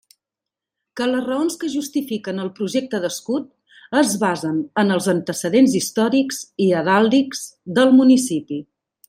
[0.99, 6.69] Que les raons que justifiquen el projecte d'escut es basen en els antecedents històrics i
[6.81, 7.47] heràldics
[7.79, 8.61] del municipi.